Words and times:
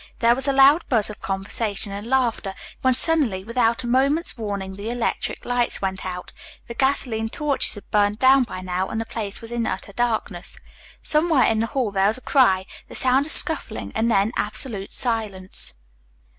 There 0.17 0.33
was 0.33 0.47
a 0.47 0.51
loud 0.51 0.83
buzz 0.89 1.11
of 1.11 1.21
conversation 1.21 1.91
and 1.91 2.07
laughter, 2.07 2.55
when 2.81 2.95
suddenly, 2.95 3.43
without 3.43 3.83
a 3.83 3.87
moment's 3.87 4.35
warning, 4.35 4.75
the 4.75 4.89
electric 4.89 5.45
lights 5.45 5.79
went 5.79 6.03
out. 6.07 6.33
The 6.65 6.73
gasoline 6.73 7.29
torches 7.29 7.75
had 7.75 7.87
burned 7.91 8.17
down 8.17 8.41
by 8.45 8.61
now 8.61 8.87
and 8.89 8.99
the 8.99 9.05
place 9.05 9.41
was 9.41 9.51
in 9.51 9.67
utter 9.67 9.93
darkness. 9.93 10.57
Somewhere 11.03 11.43
in 11.43 11.59
the 11.59 11.67
hall 11.67 11.91
there 11.91 12.07
was 12.07 12.17
a 12.17 12.21
cry, 12.21 12.65
the 12.87 12.95
sound 12.95 13.27
of 13.27 13.31
scuffling 13.31 13.91
and 13.93 14.09
then 14.09 14.31
absolute 14.37 14.91
silence. 14.91 15.75